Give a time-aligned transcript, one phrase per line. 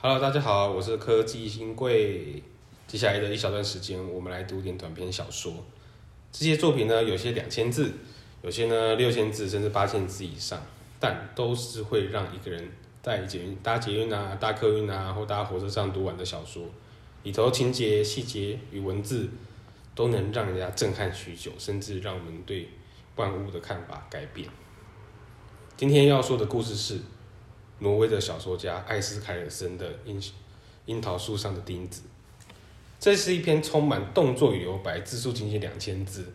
[0.00, 2.40] Hello，大家好，我是科技新贵。
[2.86, 5.52] 接下来的一小段时间，我们来读点短篇小说。
[6.30, 7.92] 这些作品呢，有些两千字，
[8.40, 10.62] 有些呢六千字，甚至八千字以上，
[11.00, 12.70] 但都是会让一个人
[13.02, 16.62] 在捷运、搭捷运啊、搭客运啊或搭火车上读完的小说。
[17.24, 19.28] 里头情节、细节与文字，
[19.96, 22.68] 都能让人家震撼许久，甚至让我们对
[23.16, 24.48] 万物的看法改变。
[25.76, 27.00] 今天要说的故事是
[27.80, 30.22] 挪威的小说家艾斯凯尔森的《樱
[30.86, 32.02] 樱桃树上的钉子》。
[33.00, 36.26] 这是一篇充满动作与留白、字数仅仅两千字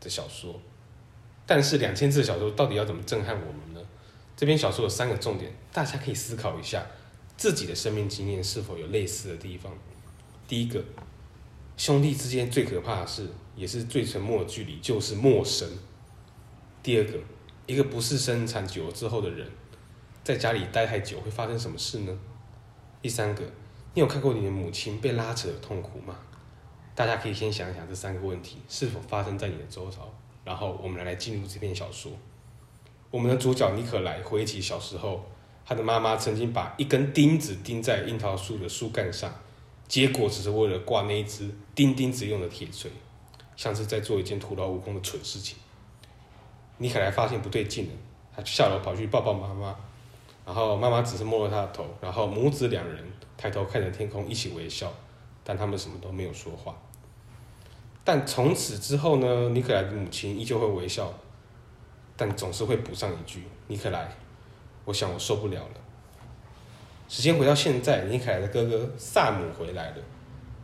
[0.00, 0.60] 的小说。
[1.46, 3.80] 但是两千字的小说到底要怎么震撼我们呢？
[4.36, 6.84] 这篇小说有三个重点，大家可以思考一下
[7.36, 9.72] 自己的生命经验是否有类似的地方。
[10.46, 10.84] 第一个，
[11.76, 15.68] 兄弟之间最可怕的事，也是最沉默的距离，就是陌生。
[16.82, 17.18] 第二个，
[17.66, 19.48] 一个不是生产久了之后的人，
[20.26, 22.12] 在家里待太久会发生什么事呢？
[23.00, 23.44] 第三个。
[23.94, 26.16] 你有看过你的母亲被拉扯的痛苦吗？
[26.96, 32.10] 大家可以先想想这三个问题是否发生在你的周遭，然后我们来进入这篇小说。
[33.12, 35.24] 我们的主角尼可来回忆起小时候，
[35.64, 39.32] 他的妈妈曾经把一根钉子钉在樱桃树的树干上，
[39.86, 42.90] 结果只是为了挂那一只钉钉子用的铁锤，
[43.54, 45.56] 像是在做一件徒劳无功的蠢事情。
[46.78, 47.92] 尼可来发现不对劲了，
[48.34, 49.76] 他下楼跑去抱抱妈妈，
[50.46, 53.04] 然后妈妈只是摸了他的头，然后母子两人。
[53.38, 54.90] 抬头看着天空，一起微笑，
[55.44, 56.74] 但他们什么都没有说话。
[58.02, 59.50] 但从此之后呢？
[59.50, 61.12] 尼可莱的母亲依旧会微笑，
[62.16, 64.10] 但总是会补上一句：“尼可莱，
[64.86, 65.74] 我想我受不了了。”
[67.10, 69.96] 时间回到现在，尼可莱的哥哥萨姆回来了，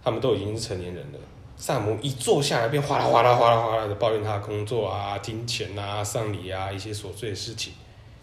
[0.02, 1.18] 他们都已经是成年人了。
[1.58, 7.74] 萨姆一坐下来，便哗啦哗啦哗啦哗啦的抱怨他的工作啊、金钱啊、丧礼啊一些琐碎的事情。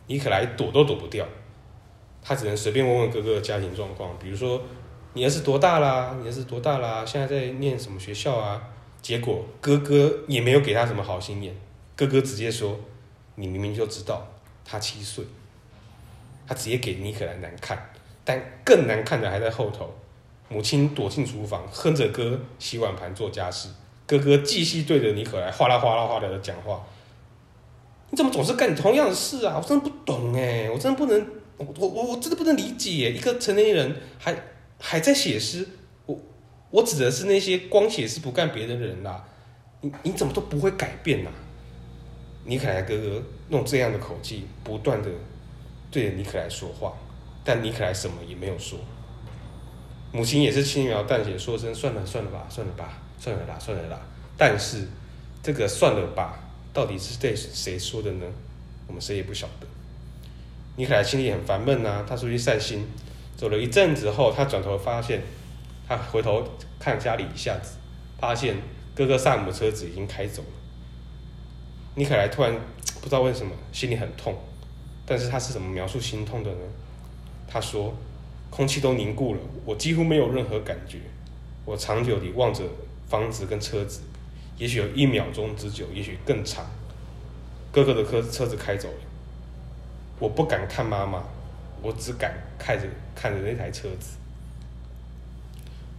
[0.08, 1.24] 尼可莱躲都躲不掉。
[2.22, 4.62] 他只能随便问问哥哥的家庭状况，比如说
[5.14, 6.16] 你儿子多大啦？
[6.22, 7.06] 你儿子多大啦？
[7.06, 8.62] 现在在念什么学校啊？
[9.02, 11.56] 结果哥哥也没有给他什么好心眼，
[11.96, 12.78] 哥哥直接说
[13.36, 14.28] ：“你明明就知道
[14.66, 15.24] 他七岁。”
[16.46, 17.92] 他直接给尼可兰难看，
[18.26, 19.90] 但更难看的还在后头。
[20.50, 23.70] 母亲躲进厨房，哼着歌洗碗盘做家事，
[24.06, 26.84] 哥哥继续对着尼可兰哗啦哗啦哗啦的讲话
[28.12, 29.56] ：“你怎么总是干同样的事啊？
[29.58, 31.26] 我真的不懂哎，我真的不能。”
[31.60, 34.36] 我我我真的不能理解，一个成年人还
[34.80, 35.68] 还在写诗，
[36.06, 36.18] 我
[36.72, 39.26] 我指的是那些光写诗不干别的人啦。
[39.82, 41.30] 你你怎么都不会改变呐？
[42.46, 45.10] 尼可莱哥哥用这样的口气不断的
[45.92, 46.94] 对着尼可莱说话，
[47.44, 48.80] 但尼可莱什么也没有说。
[50.12, 54.02] 母亲也是轻描淡写说声算了算了吧，算了吧，算了啦，算了啦。
[54.38, 54.88] 但是
[55.44, 56.40] 这个算了吧，
[56.74, 58.26] 到底是对谁说的呢？
[58.88, 59.68] 我们谁也不晓得。
[60.80, 62.88] 尼可莱心里很烦闷呐，他出去散心，
[63.36, 65.22] 走了一阵子后，他转头发现，
[65.86, 66.42] 他回头
[66.80, 67.74] 看家里一下子，
[68.18, 68.56] 发现
[68.96, 70.48] 哥哥萨姆车子已经开走了。
[71.96, 72.56] 尼可莱突然
[73.02, 74.34] 不知道为什么心里很痛，
[75.06, 76.62] 但是他是怎么描述心痛的呢？
[77.46, 77.94] 他说
[78.50, 81.00] ：“空气都凝固了，我几乎没有任何感觉，
[81.66, 82.64] 我长久地望着
[83.10, 84.00] 房子跟车子，
[84.58, 86.66] 也许有一秒钟之久，也许更长。
[87.70, 88.96] 哥哥的车车子开走了。”
[90.20, 91.24] 我不敢看妈妈，
[91.82, 92.86] 我只敢看着
[93.16, 94.18] 看着那台车子。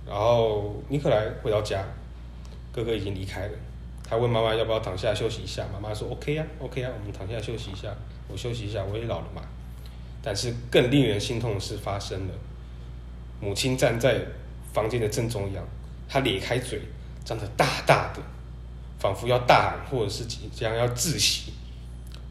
[0.06, 1.82] 然后尼克莱回到家，
[2.72, 3.52] 哥哥已经离开了。
[4.02, 7.88] 他问妈妈要不要躺下休息一下，妈妈说 OK 啊，OK 啊，我们躺下休息一下，
[8.28, 9.40] 我休息一下，我也老了嘛。
[10.20, 12.34] 但是更令人心痛的事发生了，
[13.40, 14.20] 母亲站在
[14.72, 15.64] 房间的正中央，
[16.08, 16.82] 她咧开嘴，
[17.24, 18.20] 张得大大的，
[18.98, 21.52] 仿佛要大喊或者是即将要窒息。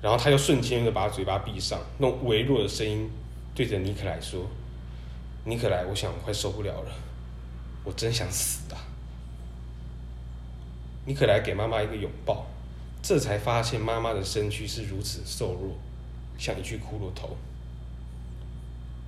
[0.01, 3.09] 然后他又瞬间的把嘴巴闭上，用微弱的声音
[3.53, 4.47] 对着尼克莱说
[5.43, 6.91] ：“尼克莱，我想我快受不了了，
[7.83, 8.79] 我真想死啊！”
[11.05, 12.45] 尼克莱给妈妈一个拥抱，
[13.01, 15.77] 这才发现妈妈的身躯是如此瘦弱，
[16.37, 17.35] 像一具骷髅头。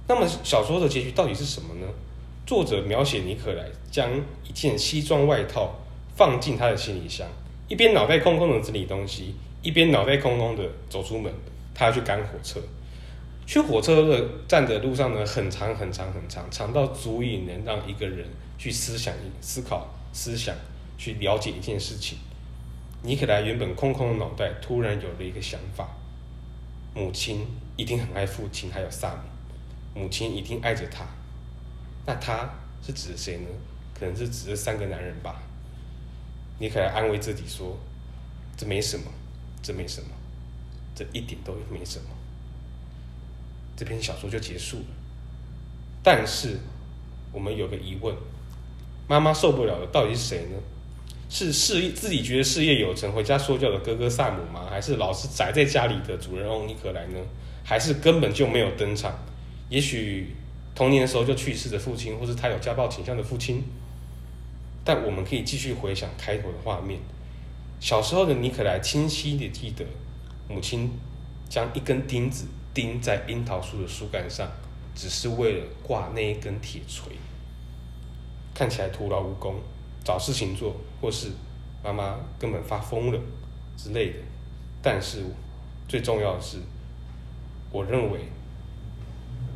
[0.08, 1.88] 那么小说的结局到底是什么呢？
[2.46, 4.12] 作者描写尼克莱将
[4.44, 5.76] 一件西装外套
[6.18, 7.26] 放进他的行李箱，
[7.70, 9.36] 一边脑袋空空的整理东西。
[9.62, 11.32] 一边脑袋空空的走出门，
[11.74, 12.60] 他要去赶火车。
[13.46, 18.26] 去火车的站的路上呢，很长很长很长，长到足以能让一个人
[18.58, 20.56] 去思想、思考、思想，
[20.98, 22.18] 去了解一件事情。
[23.04, 25.90] 尼可莱原本空空的脑袋突然有了一个想法：
[26.94, 29.22] 母亲一定很爱父亲，还有萨姆。
[30.00, 31.06] 母亲一定爱着他。
[32.06, 32.50] 那他
[32.82, 33.48] 是指谁呢？
[33.94, 35.44] 可能是指这三个男人吧。
[36.60, 37.78] 尼可莱安慰自己说
[38.56, 39.04] ：“这没什么。”
[39.62, 40.10] 这没什么，
[40.96, 42.06] 这一点都没什么。
[43.76, 44.86] 这篇小说就结束了。
[46.04, 46.58] 但是
[47.32, 48.16] 我们有个疑问：
[49.08, 50.58] 妈妈受不了的到底是谁呢？
[51.30, 54.68] 是事业自己觉得事业有成，回家说教的哥哥萨姆吗？
[54.70, 57.20] 还是老是宅在家里的主人翁尼可莱呢？
[57.64, 59.18] 还是根本就没有登场？
[59.70, 60.36] 也许
[60.76, 63.64] 童年时候就去世的父亲，或是他有家暴倾向的父亲。
[64.84, 67.00] 但我们可以继续回想开头的画面。
[67.82, 69.84] 小时候的尼可莱清晰地记得，
[70.48, 70.92] 母亲
[71.50, 72.46] 将一根钉子
[72.76, 74.48] 钉在樱桃树的树干上，
[74.94, 77.12] 只是为了挂那一根铁锤。
[78.54, 79.56] 看起来徒劳无功，
[80.04, 81.32] 找事情做，或是
[81.84, 83.20] 妈妈根本发疯了
[83.76, 84.20] 之类的。
[84.84, 85.24] 但是
[85.88, 86.60] 最重要的是，
[87.72, 88.20] 我认为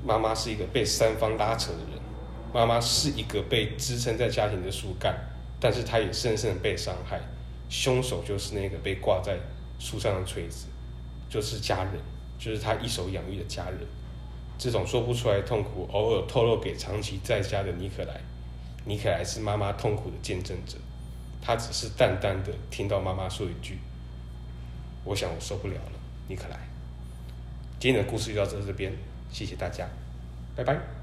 [0.04, 2.02] 妈妈是一个被三方拉扯的人。
[2.52, 5.16] 妈妈是一个被支撑在家庭的树干，
[5.60, 7.22] 但是她也深深的被伤害。
[7.76, 9.38] 凶手就是那个被挂在
[9.80, 10.68] 树上的锤子，
[11.30, 11.94] 就是家人，
[12.40, 13.80] 就是他一手养育的家人。
[14.58, 18.22] 这种说不出来痛苦，偶尔透露给长期在家的尼可莱。
[18.86, 20.78] 尼可莱是妈妈痛苦的见证者，
[21.42, 23.78] 他只是淡淡的听到妈妈说一句
[25.04, 26.00] ：“我想我受不了了。”
[26.30, 26.58] 尼可莱，
[27.78, 28.94] 今天的故事就到这这边，
[29.30, 29.86] 谢谢大家，
[30.56, 30.95] 拜拜。